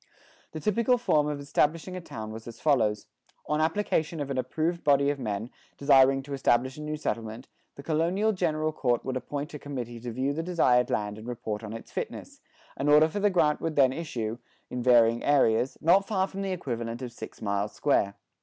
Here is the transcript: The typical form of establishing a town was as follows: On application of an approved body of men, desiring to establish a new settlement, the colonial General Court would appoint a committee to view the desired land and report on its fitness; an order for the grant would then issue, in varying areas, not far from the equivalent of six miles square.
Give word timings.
The 0.53 0.59
typical 0.59 0.97
form 0.97 1.27
of 1.27 1.39
establishing 1.39 1.95
a 1.95 2.01
town 2.01 2.31
was 2.31 2.47
as 2.47 2.59
follows: 2.59 3.05
On 3.45 3.61
application 3.61 4.19
of 4.19 4.31
an 4.31 4.37
approved 4.39 4.83
body 4.83 5.11
of 5.11 5.19
men, 5.19 5.51
desiring 5.77 6.23
to 6.23 6.33
establish 6.33 6.75
a 6.75 6.81
new 6.81 6.97
settlement, 6.97 7.47
the 7.75 7.83
colonial 7.83 8.31
General 8.31 8.71
Court 8.71 9.05
would 9.05 9.15
appoint 9.15 9.53
a 9.53 9.59
committee 9.59 9.99
to 9.99 10.11
view 10.11 10.33
the 10.33 10.41
desired 10.41 10.89
land 10.89 11.19
and 11.19 11.27
report 11.27 11.63
on 11.63 11.71
its 11.73 11.91
fitness; 11.91 12.41
an 12.77 12.89
order 12.89 13.07
for 13.09 13.19
the 13.19 13.29
grant 13.29 13.61
would 13.61 13.75
then 13.75 13.93
issue, 13.93 14.39
in 14.71 14.81
varying 14.81 15.23
areas, 15.23 15.77
not 15.81 16.07
far 16.07 16.25
from 16.25 16.41
the 16.41 16.49
equivalent 16.49 17.03
of 17.03 17.11
six 17.13 17.39
miles 17.39 17.71
square. 17.71 18.15